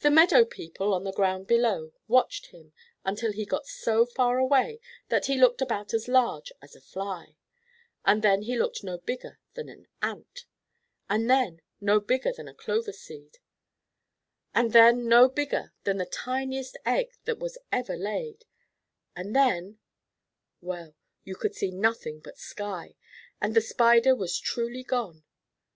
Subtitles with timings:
[0.00, 2.72] The meadow people, on the ground below, watched him
[3.04, 7.36] until he got so far away that he looked about as large as a Fly,
[8.06, 10.46] and then he looked no bigger than an Ant,
[11.10, 13.36] and then no bigger than a clover seed,
[14.54, 18.46] and then no bigger than the tiniest egg that was ever laid,
[19.14, 19.78] and then
[20.62, 22.96] well, then you could see nothing but sky,
[23.42, 25.22] and the Spider was truly gone.